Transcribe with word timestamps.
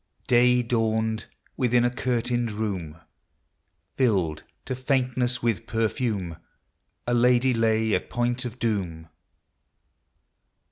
Day 0.25 0.63
dawned;— 0.63 1.27
within 1.57 1.85
a 1.85 1.91
curtained 1.93 2.49
room, 2.51 2.97
Filled 3.97 4.41
to 4.65 4.73
faintness 4.73 5.43
with 5.43 5.67
perfume, 5.67 6.37
A 7.05 7.13
lady 7.13 7.53
lay 7.53 7.93
at 7.93 8.09
point 8.09 8.43
of 8.43 8.57
doom. 8.57 9.09